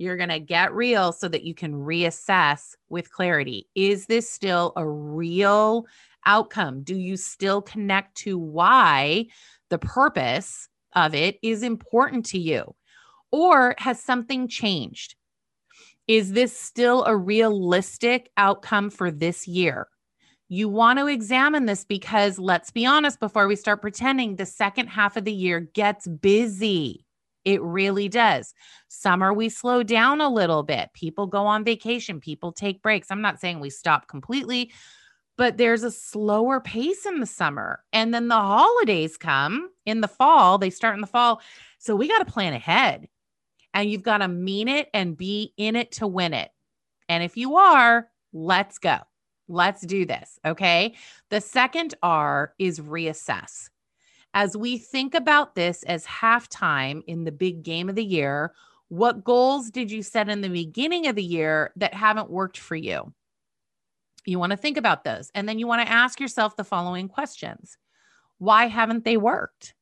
You're 0.00 0.16
going 0.16 0.30
to 0.30 0.40
get 0.40 0.72
real 0.72 1.12
so 1.12 1.28
that 1.28 1.44
you 1.44 1.54
can 1.54 1.74
reassess 1.74 2.74
with 2.88 3.12
clarity. 3.12 3.68
Is 3.74 4.06
this 4.06 4.30
still 4.30 4.72
a 4.74 4.88
real 4.88 5.84
outcome? 6.24 6.82
Do 6.82 6.96
you 6.96 7.18
still 7.18 7.60
connect 7.60 8.16
to 8.18 8.38
why 8.38 9.26
the 9.68 9.76
purpose 9.76 10.70
of 10.96 11.14
it 11.14 11.38
is 11.42 11.62
important 11.62 12.24
to 12.26 12.38
you? 12.38 12.74
Or 13.30 13.74
has 13.76 14.02
something 14.02 14.48
changed? 14.48 15.16
Is 16.08 16.32
this 16.32 16.58
still 16.58 17.04
a 17.04 17.14
realistic 17.14 18.30
outcome 18.38 18.88
for 18.88 19.10
this 19.10 19.46
year? 19.46 19.86
You 20.48 20.70
want 20.70 20.98
to 20.98 21.08
examine 21.08 21.66
this 21.66 21.84
because 21.84 22.38
let's 22.38 22.70
be 22.70 22.86
honest, 22.86 23.20
before 23.20 23.46
we 23.46 23.54
start 23.54 23.82
pretending, 23.82 24.36
the 24.36 24.46
second 24.46 24.86
half 24.86 25.18
of 25.18 25.26
the 25.26 25.32
year 25.32 25.60
gets 25.60 26.08
busy. 26.08 27.04
It 27.44 27.62
really 27.62 28.08
does. 28.08 28.54
Summer, 28.88 29.32
we 29.32 29.48
slow 29.48 29.82
down 29.82 30.20
a 30.20 30.28
little 30.28 30.62
bit. 30.62 30.90
People 30.92 31.26
go 31.26 31.46
on 31.46 31.64
vacation, 31.64 32.20
people 32.20 32.52
take 32.52 32.82
breaks. 32.82 33.10
I'm 33.10 33.22
not 33.22 33.40
saying 33.40 33.60
we 33.60 33.70
stop 33.70 34.08
completely, 34.08 34.72
but 35.36 35.56
there's 35.56 35.82
a 35.82 35.90
slower 35.90 36.60
pace 36.60 37.06
in 37.06 37.20
the 37.20 37.26
summer. 37.26 37.82
And 37.92 38.12
then 38.12 38.28
the 38.28 38.34
holidays 38.34 39.16
come 39.16 39.70
in 39.86 40.00
the 40.00 40.08
fall, 40.08 40.58
they 40.58 40.70
start 40.70 40.94
in 40.94 41.00
the 41.00 41.06
fall. 41.06 41.40
So 41.78 41.96
we 41.96 42.08
got 42.08 42.18
to 42.18 42.30
plan 42.30 42.52
ahead 42.52 43.08
and 43.72 43.90
you've 43.90 44.02
got 44.02 44.18
to 44.18 44.28
mean 44.28 44.68
it 44.68 44.88
and 44.92 45.16
be 45.16 45.54
in 45.56 45.76
it 45.76 45.92
to 45.92 46.06
win 46.06 46.34
it. 46.34 46.50
And 47.08 47.22
if 47.22 47.36
you 47.36 47.56
are, 47.56 48.08
let's 48.32 48.78
go. 48.78 48.98
Let's 49.48 49.84
do 49.84 50.06
this. 50.06 50.38
Okay. 50.44 50.94
The 51.30 51.40
second 51.40 51.94
R 52.02 52.54
is 52.58 52.78
reassess. 52.78 53.68
As 54.32 54.56
we 54.56 54.78
think 54.78 55.14
about 55.14 55.54
this 55.54 55.82
as 55.84 56.06
halftime 56.06 57.02
in 57.06 57.24
the 57.24 57.32
big 57.32 57.62
game 57.62 57.88
of 57.88 57.96
the 57.96 58.04
year, 58.04 58.52
what 58.88 59.24
goals 59.24 59.70
did 59.70 59.90
you 59.90 60.02
set 60.02 60.28
in 60.28 60.40
the 60.40 60.48
beginning 60.48 61.06
of 61.06 61.16
the 61.16 61.22
year 61.22 61.72
that 61.76 61.94
haven't 61.94 62.30
worked 62.30 62.58
for 62.58 62.76
you? 62.76 63.12
You 64.24 64.38
want 64.38 64.50
to 64.50 64.56
think 64.56 64.76
about 64.76 65.04
those. 65.04 65.30
And 65.34 65.48
then 65.48 65.58
you 65.58 65.66
want 65.66 65.82
to 65.82 65.92
ask 65.92 66.20
yourself 66.20 66.56
the 66.56 66.64
following 66.64 67.08
questions 67.08 67.78
Why 68.38 68.66
haven't 68.66 69.04
they 69.04 69.16
worked? 69.16 69.74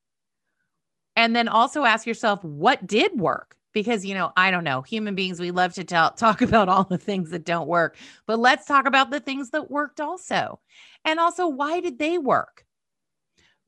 And 1.17 1.35
then 1.35 1.49
also 1.49 1.85
ask 1.85 2.07
yourself, 2.07 2.45
what 2.45 2.87
did 2.87 3.19
work? 3.19 3.57
Because, 3.73 4.05
you 4.05 4.15
know, 4.15 4.33
I 4.37 4.53
don't 4.53 4.63
know, 4.63 4.83
human 4.83 5.17
beings, 5.17 5.41
we 5.41 5.51
love 5.51 5.75
to 5.75 5.85
tell, 5.85 6.11
talk 6.13 6.43
about 6.43 6.69
all 6.69 6.85
the 6.85 6.97
things 6.97 7.31
that 7.31 7.45
don't 7.45 7.67
work, 7.67 7.97
but 8.27 8.39
let's 8.39 8.67
talk 8.67 8.87
about 8.87 9.11
the 9.11 9.21
things 9.21 9.51
that 9.51 9.71
worked 9.71 10.01
also. 10.01 10.61
And 11.05 11.19
also, 11.19 11.49
why 11.49 11.81
did 11.81 11.99
they 11.99 12.19
work? 12.19 12.65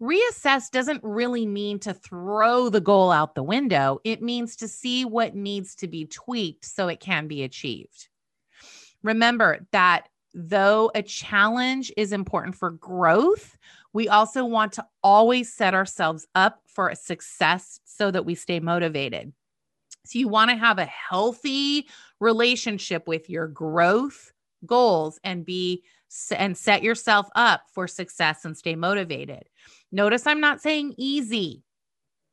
Reassess 0.00 0.70
doesn't 0.70 1.04
really 1.04 1.44
mean 1.46 1.78
to 1.80 1.92
throw 1.92 2.70
the 2.70 2.80
goal 2.80 3.10
out 3.10 3.34
the 3.34 3.42
window. 3.42 4.00
It 4.02 4.22
means 4.22 4.56
to 4.56 4.68
see 4.68 5.04
what 5.04 5.34
needs 5.34 5.74
to 5.76 5.88
be 5.88 6.06
tweaked 6.06 6.64
so 6.64 6.88
it 6.88 7.00
can 7.00 7.26
be 7.26 7.42
achieved. 7.42 8.08
Remember 9.02 9.66
that 9.72 10.08
though 10.32 10.90
a 10.94 11.02
challenge 11.02 11.92
is 11.96 12.12
important 12.12 12.54
for 12.54 12.70
growth, 12.70 13.58
we 13.92 14.08
also 14.08 14.44
want 14.44 14.72
to 14.74 14.86
always 15.02 15.52
set 15.52 15.74
ourselves 15.74 16.26
up 16.34 16.62
for 16.66 16.94
success 16.94 17.80
so 17.84 18.10
that 18.10 18.24
we 18.24 18.34
stay 18.34 18.60
motivated. 18.60 19.32
So 20.06 20.18
you 20.18 20.28
want 20.28 20.50
to 20.50 20.56
have 20.56 20.78
a 20.78 20.86
healthy 20.86 21.88
relationship 22.20 23.06
with 23.06 23.28
your 23.28 23.48
growth 23.48 24.32
goals 24.64 25.18
and 25.24 25.44
be 25.44 25.82
and 26.36 26.56
set 26.56 26.82
yourself 26.82 27.28
up 27.34 27.62
for 27.72 27.86
success 27.86 28.44
and 28.44 28.56
stay 28.56 28.74
motivated. 28.74 29.44
Notice 29.92 30.26
I'm 30.26 30.40
not 30.40 30.60
saying 30.60 30.94
easy. 30.96 31.62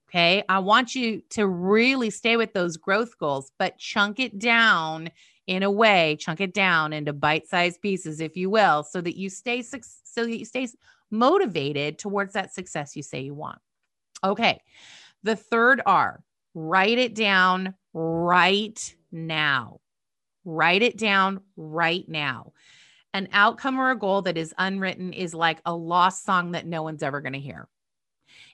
Okay. 0.10 0.44
I 0.48 0.60
want 0.60 0.96
you 0.96 1.22
to 1.32 1.48
really 1.48 2.10
stay 2.10 2.38
with 2.38 2.54
those 2.54 2.78
growth 2.78 3.18
goals, 3.18 3.52
but 3.60 3.78
chunk 3.78 4.20
it 4.20 4.40
down 4.40 5.12
in 5.48 5.64
a 5.64 5.72
way, 5.72 6.18
chunk 6.20 6.42
it 6.42 6.54
down 6.54 6.94
into 6.94 7.14
bite-sized 7.14 7.82
pieces, 7.82 8.20
if 8.20 8.36
you 8.38 8.50
will, 8.50 8.84
so 8.84 9.02
that 9.02 9.18
you 9.18 9.30
stay 9.30 9.62
so 9.62 10.26
that 10.26 10.38
you 10.38 10.46
stay 10.46 10.68
motivated 11.12 11.98
towards 12.00 12.34
that 12.34 12.54
success 12.54 12.96
you 12.96 13.04
say 13.04 13.22
you 13.22 13.34
want. 13.34 13.60
Okay. 14.24 14.62
The 15.24 15.36
third 15.36 15.82
R, 15.86 16.24
write 16.54 16.98
it 16.98 17.14
down 17.14 17.76
right 17.94 18.96
now. 19.12 19.82
Write 20.46 20.84
it 20.84 20.98
down 20.98 21.42
right 21.56 22.08
now. 22.08 22.54
An 23.14 23.28
outcome 23.32 23.80
or 23.80 23.92
a 23.92 23.98
goal 23.98 24.22
that 24.24 24.38
is 24.38 24.54
unwritten 24.58 25.14
is 25.14 25.34
like 25.34 25.60
a 25.66 25.74
lost 25.74 26.24
song 26.24 26.52
that 26.52 26.68
no 26.68 26.84
one's 26.84 27.04
ever 27.04 27.22
going 27.22 27.34
to 27.34 27.40
hear. 27.40 27.68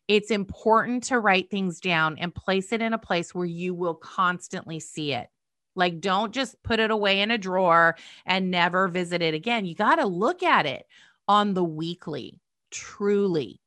It's 0.07 0.31
important 0.31 1.03
to 1.05 1.19
write 1.19 1.50
things 1.50 1.79
down 1.79 2.17
and 2.19 2.36
place 2.36 2.72
it 2.72 2.81
in 2.81 2.93
a 2.93 2.98
place 2.98 3.33
where 3.33 3.45
you 3.45 3.74
will 3.74 3.95
constantly 3.95 4.79
see 4.79 5.13
it. 5.13 5.27
Like, 5.75 6.01
don't 6.01 6.33
just 6.33 6.62
put 6.62 6.79
it 6.79 6.91
away 6.91 7.22
in 7.22 7.31
a 7.31 7.38
drawer 7.38 7.95
and 8.25 8.51
never 8.51 8.88
visit 8.88 9.22
it 9.22 9.33
again. 9.33 9.65
You 9.65 9.75
got 9.75 9.95
to 9.95 10.05
look 10.05 10.43
at 10.43 10.65
it 10.65 10.86
on 11.27 11.53
the 11.53 11.63
weekly, 11.63 12.39
truly. 12.69 13.60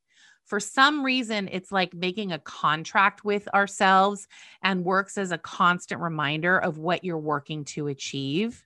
For 0.45 0.61
some 0.61 1.05
reason, 1.05 1.49
it's 1.51 1.73
like 1.73 1.93
making 1.93 2.31
a 2.31 2.39
contract 2.39 3.25
with 3.25 3.49
ourselves 3.53 4.29
and 4.63 4.85
works 4.85 5.19
as 5.19 5.33
a 5.33 5.39
constant 5.39 6.01
reminder 6.01 6.57
of 6.57 6.79
what 6.79 7.03
you're 7.03 7.19
working 7.19 7.65
to 7.65 7.89
achieve. 7.89 8.65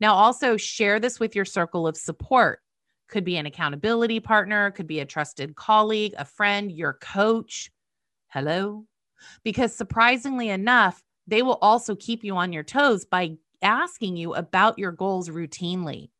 Now, 0.00 0.14
also 0.14 0.56
share 0.56 1.00
this 1.00 1.18
with 1.20 1.34
your 1.34 1.44
circle 1.44 1.86
of 1.86 1.96
support. 1.96 2.60
Could 3.08 3.24
be 3.24 3.36
an 3.36 3.46
accountability 3.46 4.20
partner, 4.20 4.70
could 4.70 4.86
be 4.86 5.00
a 5.00 5.06
trusted 5.06 5.56
colleague, 5.56 6.14
a 6.18 6.24
friend, 6.24 6.70
your 6.70 6.94
coach. 6.94 7.70
Hello? 8.28 8.84
Because 9.42 9.74
surprisingly 9.74 10.48
enough, 10.50 11.02
they 11.26 11.42
will 11.42 11.58
also 11.62 11.94
keep 11.96 12.24
you 12.24 12.36
on 12.36 12.52
your 12.52 12.62
toes 12.62 13.04
by 13.04 13.36
asking 13.62 14.16
you 14.16 14.34
about 14.34 14.78
your 14.78 14.92
goals 14.92 15.28
routinely. 15.28 16.10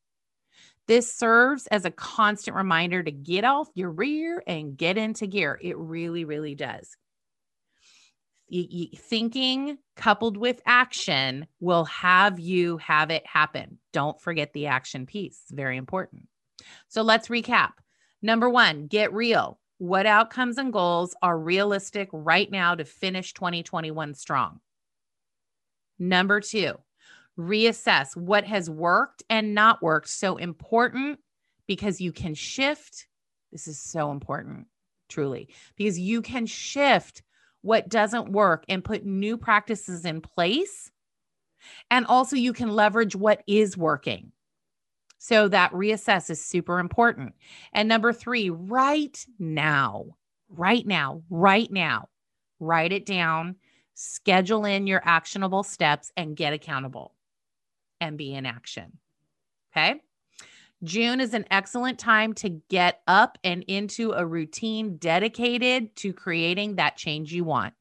This 0.87 1.15
serves 1.15 1.67
as 1.67 1.85
a 1.85 1.91
constant 1.91 2.57
reminder 2.57 3.03
to 3.03 3.11
get 3.11 3.45
off 3.45 3.69
your 3.75 3.91
rear 3.91 4.43
and 4.47 4.77
get 4.77 4.97
into 4.97 5.27
gear. 5.27 5.59
It 5.63 5.77
really, 5.77 6.25
really 6.25 6.55
does. 6.55 6.97
Thinking 8.51 9.79
coupled 9.97 10.37
with 10.37 10.63
action 10.65 11.47
will 11.61 11.85
have 11.85 12.41
you 12.41 12.79
have 12.79 13.11
it 13.11 13.27
happen. 13.27 13.79
Don't 13.93 14.21
forget 14.21 14.53
the 14.53 14.67
action 14.67 15.07
piece. 15.07 15.43
Very 15.51 15.77
important. 15.77 16.29
So 16.89 17.03
let's 17.03 17.29
recap. 17.29 17.73
Number 18.23 18.49
one, 18.49 18.87
get 18.87 19.13
real. 19.13 19.61
What 19.79 20.07
outcomes 20.07 20.59
and 20.59 20.73
goals 20.73 21.15
are 21.23 21.39
realistic 21.39 22.09
right 22.13 22.51
now 22.51 22.75
to 22.75 22.85
finish 22.85 23.33
2021 23.35 24.15
strong? 24.15 24.61
Number 25.99 26.41
two, 26.41 26.75
reassess 27.39 28.17
what 28.17 28.45
has 28.45 28.69
worked 28.69 29.23
and 29.31 29.55
not 29.55 29.83
worked. 29.83 30.09
So 30.09 30.37
important 30.37 31.21
because 31.67 32.01
you 32.01 32.13
can 32.13 32.35
shift. 32.35 33.07
This 33.53 33.69
is 33.69 33.81
so 33.81 34.11
important, 34.11 34.67
truly, 35.09 35.49
because 35.77 35.99
you 35.99 36.23
can 36.23 36.47
shift 36.47 37.23
what 37.63 37.89
doesn't 37.89 38.33
work 38.33 38.65
and 38.69 38.85
put 38.85 39.05
new 39.05 39.37
practices 39.37 40.05
in 40.05 40.21
place. 40.21 40.91
And 41.91 42.07
also, 42.07 42.37
you 42.37 42.53
can 42.53 42.71
leverage 42.71 43.17
what 43.17 43.43
is 43.47 43.77
working. 43.77 44.33
So, 45.19 45.49
that 45.49 45.73
reassess 45.73 46.31
is 46.31 46.45
super 46.45 46.79
important. 46.79 47.35
And 47.73 47.89
number 47.89 48.13
three, 48.13 48.51
right 48.51 49.25
now, 49.39 50.07
right 50.49 50.87
now, 50.87 51.23
right 51.29 51.71
now, 51.71 52.09
write 52.61 52.93
it 52.93 53.05
down, 53.05 53.57
schedule 53.95 54.65
in 54.65 54.87
your 54.87 55.03
actionable 55.05 55.65
steps, 55.65 56.13
and 56.17 56.37
get 56.37 56.53
accountable 56.53 57.15
and 58.01 58.17
be 58.17 58.33
in 58.35 58.47
action. 58.47 58.99
Okay. 59.73 60.01
June 60.85 61.21
is 61.21 61.35
an 61.35 61.45
excellent 61.51 61.99
time 61.99 62.33
to 62.35 62.49
get 62.49 63.01
up 63.09 63.37
and 63.43 63.65
into 63.65 64.13
a 64.13 64.25
routine 64.25 64.97
dedicated 64.97 65.95
to 65.97 66.13
creating 66.13 66.77
that 66.77 66.97
change 66.97 67.33
you 67.33 67.43
want. 67.43 67.75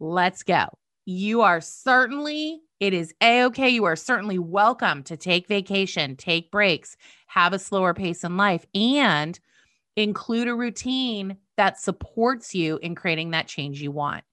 Let's 0.00 0.42
go. 0.42 0.66
You 1.04 1.42
are 1.42 1.60
certainly, 1.60 2.60
it 2.80 2.92
is 2.92 3.14
a 3.20 3.44
okay. 3.44 3.68
You 3.68 3.84
are 3.84 3.94
certainly 3.94 4.38
welcome 4.38 5.04
to 5.04 5.16
take 5.16 5.46
vacation, 5.46 6.16
take 6.16 6.50
breaks, 6.50 6.96
have 7.26 7.52
a 7.52 7.58
slower 7.58 7.94
pace 7.94 8.24
in 8.24 8.36
life, 8.36 8.66
and 8.74 9.38
include 9.96 10.48
a 10.48 10.54
routine 10.54 11.36
that 11.56 11.78
supports 11.78 12.54
you 12.54 12.78
in 12.82 12.96
creating 12.96 13.30
that 13.30 13.46
change 13.46 13.80
you 13.80 13.92
want. 13.92 14.24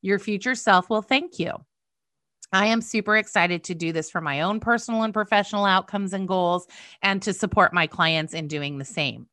Your 0.00 0.18
future 0.18 0.54
self 0.54 0.88
will 0.88 1.02
thank 1.02 1.38
you. 1.38 1.52
I 2.52 2.66
am 2.66 2.80
super 2.80 3.16
excited 3.16 3.64
to 3.64 3.74
do 3.74 3.92
this 3.92 4.10
for 4.10 4.20
my 4.20 4.40
own 4.40 4.60
personal 4.60 5.02
and 5.02 5.12
professional 5.12 5.64
outcomes 5.64 6.12
and 6.12 6.26
goals 6.26 6.66
and 7.02 7.20
to 7.22 7.32
support 7.32 7.74
my 7.74 7.86
clients 7.86 8.32
in 8.32 8.48
doing 8.48 8.78
the 8.78 8.84
same. 8.84 9.26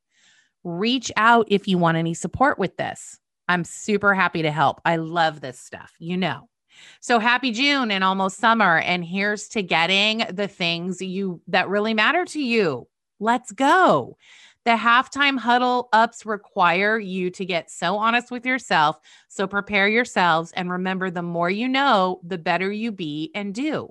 Reach 0.63 1.11
out 1.15 1.47
if 1.49 1.67
you 1.67 1.77
want 1.77 1.97
any 1.97 2.13
support 2.13 2.59
with 2.59 2.75
this. 2.77 3.19
I'm 3.47 3.63
super 3.63 4.13
happy 4.13 4.41
to 4.41 4.51
help. 4.51 4.81
I 4.83 4.97
love 4.97 5.39
this 5.39 5.59
stuff, 5.59 5.93
you 5.99 6.17
know. 6.17 6.49
So 6.99 7.19
happy 7.19 7.51
June 7.51 7.91
and 7.91 8.03
almost 8.03 8.37
summer 8.37 8.79
and 8.79 9.05
here's 9.05 9.47
to 9.49 9.61
getting 9.61 10.25
the 10.29 10.47
things 10.47 11.01
you 11.01 11.41
that 11.47 11.69
really 11.69 11.93
matter 11.93 12.25
to 12.25 12.41
you. 12.41 12.87
Let's 13.19 13.51
go. 13.51 14.17
The 14.65 14.71
halftime 14.71 15.37
huddle 15.37 15.89
ups 15.93 16.25
require 16.25 16.97
you 16.97 17.29
to 17.29 17.45
get 17.45 17.69
so 17.69 17.97
honest 17.97 18.31
with 18.31 18.45
yourself. 18.45 18.99
So 19.27 19.45
prepare 19.45 19.87
yourselves 19.87 20.51
and 20.53 20.71
remember 20.71 21.11
the 21.11 21.21
more 21.21 21.51
you 21.51 21.67
know, 21.67 22.19
the 22.23 22.39
better 22.39 22.71
you 22.71 22.91
be 22.91 23.31
and 23.35 23.53
do. 23.53 23.89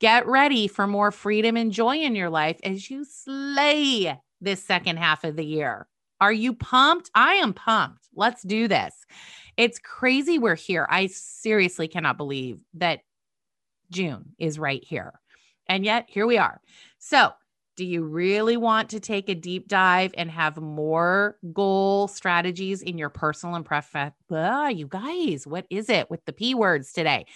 Get 0.00 0.26
ready 0.26 0.68
for 0.68 0.86
more 0.86 1.12
freedom 1.12 1.56
and 1.56 1.70
joy 1.70 1.98
in 1.98 2.16
your 2.16 2.30
life 2.30 2.58
as 2.64 2.90
you 2.90 3.04
slay 3.04 4.18
this 4.40 4.62
second 4.64 4.96
half 4.96 5.22
of 5.22 5.36
the 5.36 5.44
year. 5.44 5.86
Are 6.20 6.32
you 6.32 6.54
pumped? 6.54 7.10
I 7.14 7.34
am 7.34 7.52
pumped. 7.52 8.08
Let's 8.14 8.42
do 8.42 8.68
this. 8.68 8.94
It's 9.56 9.78
crazy 9.78 10.38
we're 10.38 10.54
here. 10.54 10.86
I 10.88 11.08
seriously 11.08 11.88
cannot 11.88 12.16
believe 12.16 12.58
that 12.74 13.00
June 13.90 14.30
is 14.38 14.58
right 14.58 14.82
here. 14.82 15.12
And 15.68 15.84
yet, 15.84 16.06
here 16.08 16.26
we 16.26 16.38
are. 16.38 16.60
So, 16.98 17.32
do 17.76 17.84
you 17.84 18.02
really 18.02 18.56
want 18.56 18.90
to 18.90 19.00
take 19.00 19.28
a 19.28 19.34
deep 19.34 19.68
dive 19.68 20.12
and 20.16 20.30
have 20.30 20.56
more 20.58 21.38
goal 21.52 22.08
strategies 22.08 22.82
in 22.82 22.98
your 22.98 23.08
personal 23.08 23.54
and 23.54 23.64
professional? 23.64 24.14
Ah, 24.30 24.68
you 24.68 24.86
guys, 24.86 25.46
what 25.46 25.66
is 25.70 25.88
it 25.88 26.10
with 26.10 26.24
the 26.24 26.32
P 26.32 26.54
words 26.54 26.92
today? 26.92 27.26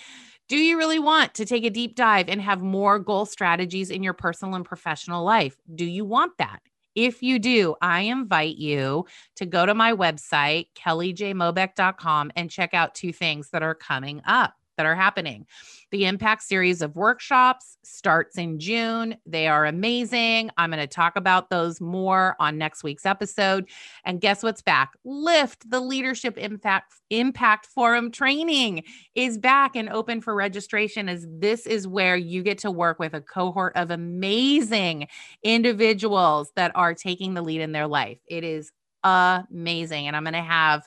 Do 0.48 0.56
you 0.56 0.76
really 0.76 0.98
want 0.98 1.34
to 1.34 1.44
take 1.44 1.64
a 1.64 1.70
deep 1.70 1.96
dive 1.96 2.28
and 2.28 2.40
have 2.40 2.60
more 2.60 2.98
goal 2.98 3.26
strategies 3.26 3.90
in 3.90 4.02
your 4.02 4.12
personal 4.12 4.54
and 4.54 4.64
professional 4.64 5.24
life? 5.24 5.56
Do 5.74 5.84
you 5.84 6.04
want 6.04 6.38
that? 6.38 6.60
If 6.94 7.22
you 7.22 7.38
do, 7.38 7.74
I 7.82 8.02
invite 8.02 8.56
you 8.56 9.06
to 9.36 9.46
go 9.46 9.66
to 9.66 9.74
my 9.74 9.92
website, 9.92 10.68
kellyjmobeck.com, 10.74 12.32
and 12.36 12.50
check 12.50 12.74
out 12.74 12.94
two 12.94 13.12
things 13.12 13.50
that 13.50 13.62
are 13.62 13.74
coming 13.74 14.22
up 14.26 14.54
that 14.76 14.86
are 14.86 14.94
happening. 14.94 15.46
The 15.92 16.06
Impact 16.06 16.42
series 16.42 16.82
of 16.82 16.96
workshops 16.96 17.78
starts 17.84 18.36
in 18.36 18.58
June. 18.58 19.16
They 19.24 19.46
are 19.46 19.66
amazing. 19.66 20.50
I'm 20.56 20.70
going 20.70 20.80
to 20.80 20.86
talk 20.86 21.16
about 21.16 21.48
those 21.48 21.80
more 21.80 22.34
on 22.40 22.58
next 22.58 22.82
week's 22.82 23.06
episode. 23.06 23.68
And 24.04 24.20
guess 24.20 24.42
what's 24.42 24.62
back? 24.62 24.94
Lift 25.04 25.70
the 25.70 25.80
Leadership 25.80 26.36
Impact 26.38 26.94
Impact 27.10 27.66
Forum 27.66 28.10
training 28.10 28.82
is 29.14 29.38
back 29.38 29.76
and 29.76 29.88
open 29.88 30.20
for 30.20 30.34
registration 30.34 31.08
as 31.08 31.24
this 31.30 31.66
is 31.66 31.86
where 31.86 32.16
you 32.16 32.42
get 32.42 32.58
to 32.58 32.70
work 32.70 32.98
with 32.98 33.14
a 33.14 33.20
cohort 33.20 33.76
of 33.76 33.92
amazing 33.92 35.06
individuals 35.44 36.50
that 36.56 36.72
are 36.74 36.94
taking 36.94 37.34
the 37.34 37.42
lead 37.42 37.60
in 37.60 37.70
their 37.70 37.86
life. 37.86 38.18
It 38.26 38.42
is 38.42 38.72
amazing 39.04 40.08
and 40.08 40.16
I'm 40.16 40.24
going 40.24 40.34
to 40.34 40.42
have 40.42 40.82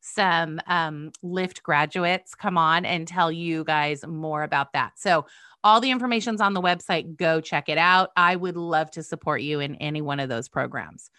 some 0.00 0.60
um, 0.66 1.12
Lift 1.22 1.62
graduates 1.62 2.34
come 2.34 2.56
on 2.58 2.84
and 2.84 3.06
tell 3.06 3.30
you 3.30 3.64
guys 3.64 4.06
more 4.06 4.42
about 4.42 4.72
that. 4.72 4.98
So, 4.98 5.26
all 5.62 5.80
the 5.80 5.90
information's 5.90 6.40
on 6.40 6.54
the 6.54 6.62
website. 6.62 7.16
Go 7.16 7.40
check 7.40 7.68
it 7.68 7.76
out. 7.76 8.10
I 8.16 8.34
would 8.34 8.56
love 8.56 8.90
to 8.92 9.02
support 9.02 9.42
you 9.42 9.60
in 9.60 9.74
any 9.76 10.00
one 10.00 10.18
of 10.18 10.30
those 10.30 10.48
programs. 10.48 11.10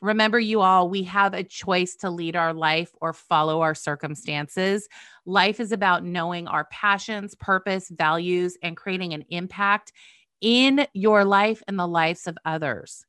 Remember, 0.00 0.40
you 0.40 0.62
all, 0.62 0.88
we 0.88 1.02
have 1.04 1.34
a 1.34 1.44
choice 1.44 1.94
to 1.96 2.10
lead 2.10 2.34
our 2.34 2.52
life 2.54 2.90
or 3.00 3.12
follow 3.12 3.60
our 3.60 3.74
circumstances. 3.74 4.88
Life 5.26 5.60
is 5.60 5.70
about 5.70 6.04
knowing 6.04 6.48
our 6.48 6.64
passions, 6.64 7.34
purpose, 7.36 7.88
values, 7.88 8.56
and 8.62 8.76
creating 8.76 9.12
an 9.14 9.24
impact 9.28 9.92
in 10.40 10.86
your 10.92 11.24
life 11.24 11.62
and 11.68 11.78
the 11.78 11.86
lives 11.86 12.26
of 12.26 12.36
others. 12.44 13.06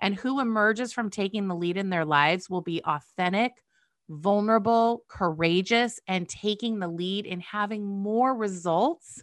And 0.00 0.16
who 0.16 0.40
emerges 0.40 0.92
from 0.92 1.10
taking 1.10 1.46
the 1.46 1.54
lead 1.54 1.76
in 1.76 1.90
their 1.90 2.04
lives 2.04 2.50
will 2.50 2.60
be 2.60 2.82
authentic, 2.84 3.52
vulnerable, 4.12 5.04
courageous, 5.08 6.00
and 6.06 6.28
taking 6.28 6.78
the 6.78 6.88
lead 6.88 7.26
in 7.26 7.40
having 7.40 7.84
more 7.84 8.34
results 8.34 9.22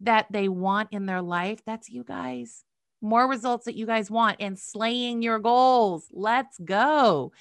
that 0.00 0.26
they 0.30 0.48
want 0.48 0.88
in 0.92 1.06
their 1.06 1.22
life, 1.22 1.60
that's 1.64 1.88
you 1.88 2.04
guys. 2.04 2.64
More 3.00 3.28
results 3.28 3.66
that 3.66 3.76
you 3.76 3.86
guys 3.86 4.10
want 4.10 4.36
and 4.40 4.58
slaying 4.58 5.22
your 5.22 5.38
goals. 5.38 6.06
Let's 6.12 6.58
go. 6.58 7.32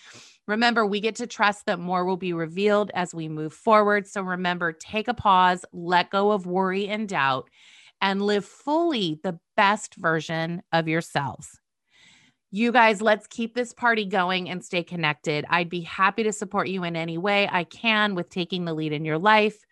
Remember, 0.47 0.86
we 0.86 0.99
get 0.99 1.15
to 1.15 1.28
trust 1.28 1.65
that 1.65 1.80
more 1.80 2.06
will 2.06 2.17
be 2.17 2.34
revealed 2.34 2.91
as 2.93 3.13
we 3.13 3.30
move 3.30 3.54
forward. 3.54 4.08
So 4.08 4.21
remember, 4.21 4.73
take 4.73 5.08
a 5.08 5.13
pause, 5.13 5.63
let 5.71 6.10
go 6.10 6.32
of 6.32 6.45
worry 6.45 6.88
and 6.88 7.08
doubt, 7.08 7.49
and 8.02 8.21
live 8.21 8.45
fully 8.45 9.19
the 9.23 9.39
best 9.56 9.95
version 9.95 10.62
of 10.73 10.88
yourselves. 10.89 11.60
You 12.56 12.72
guys, 12.72 13.02
let's 13.02 13.26
keep 13.26 13.56
this 13.56 13.74
party 13.74 14.06
going 14.06 14.48
and 14.48 14.63
stay 14.63 14.84
connected. 14.84 15.44
I'd 15.50 15.72
be 15.72 15.82
happy 15.82 16.22
to 16.22 16.32
support 16.32 16.68
you 16.68 16.84
in 16.84 16.96
any 16.96 17.18
way 17.18 17.50
I 17.52 17.63
can 17.63 18.13
with 18.13 18.30
taking 18.30 18.63
the 18.63 18.76
lead 18.76 18.94
in 18.94 19.04
your 19.04 19.18
life. 19.18 19.66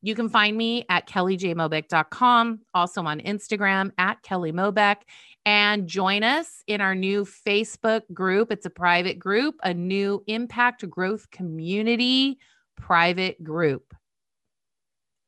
You 0.00 0.14
can 0.14 0.28
find 0.28 0.56
me 0.56 0.86
at 0.88 1.08
kellyjmobeck.com, 1.08 2.60
also 2.72 3.02
on 3.02 3.18
Instagram 3.18 3.90
at 3.98 4.22
Kelly 4.22 4.52
Mobeck, 4.52 4.98
and 5.44 5.88
join 5.88 6.22
us 6.22 6.62
in 6.68 6.80
our 6.80 6.94
new 6.94 7.24
Facebook 7.24 8.02
group. 8.14 8.52
It's 8.52 8.64
a 8.64 8.70
private 8.70 9.18
group, 9.18 9.56
a 9.64 9.74
new 9.74 10.22
impact 10.28 10.88
growth 10.88 11.28
community 11.32 12.38
private 12.76 13.42
group. 13.42 13.92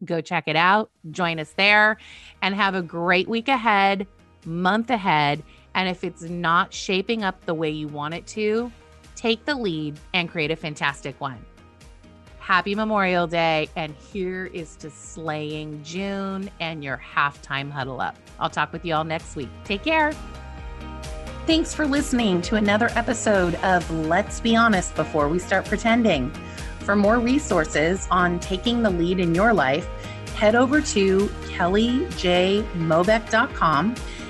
Go 0.05 0.21
check 0.21 0.45
it 0.47 0.55
out, 0.55 0.93
join 1.11 1.41
us 1.41 1.53
there, 1.57 1.97
and 2.43 2.55
have 2.55 2.77
a 2.77 2.83
great 2.83 3.29
week 3.29 3.49
ahead, 3.49 4.07
month 4.47 4.88
ahead. 4.88 5.43
And 5.75 5.89
if 5.89 6.05
it's 6.05 6.23
not 6.23 6.73
shaping 6.73 7.25
up 7.25 7.45
the 7.47 7.55
way 7.55 7.71
you 7.71 7.89
want 7.89 8.15
it 8.15 8.25
to, 8.29 8.71
take 9.17 9.45
the 9.45 9.55
lead 9.55 9.99
and 10.15 10.27
create 10.29 10.51
a 10.51 10.57
fantastic 10.57 11.21
one. 11.21 11.39
Happy 12.39 12.75
Memorial 12.75 13.29
Day. 13.29 13.69
And 13.77 13.95
here 14.13 14.47
is 14.47 14.75
to 14.77 14.91
slaying 14.91 15.83
June 15.85 16.51
and 16.61 16.83
your 16.83 17.01
halftime 17.15 17.71
huddle 17.71 18.01
up. 18.01 18.17
I'll 18.41 18.51
talk 18.51 18.73
with 18.73 18.85
you 18.85 18.95
all 18.95 19.05
next 19.05 19.37
week. 19.37 19.49
Take 19.65 19.85
care. 19.85 20.13
Thanks 21.47 21.73
for 21.75 21.87
listening 21.87 22.43
to 22.43 22.57
another 22.57 22.89
episode 22.95 23.55
of 23.57 23.91
Let's 23.91 24.41
Be 24.41 24.57
Honest 24.57 24.95
Before 24.95 25.29
We 25.29 25.39
Start 25.39 25.67
Pretending. 25.67 26.33
For 26.81 26.97
more 26.97 27.21
resources 27.21 28.09
on 28.11 28.41
taking 28.41 28.83
the 28.83 28.91
lead 28.91 29.21
in 29.21 29.35
your 29.35 29.55
life, 29.55 29.87
head 30.35 30.55
over 30.55 30.81
to 30.81 31.27
kellyjmobeck.com 31.47 33.95